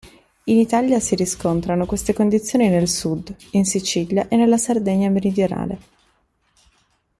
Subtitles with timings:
[0.45, 5.77] In Italia si riscontrano queste condizioni nel sud, in Sicilia e nella Sardegna meridionale.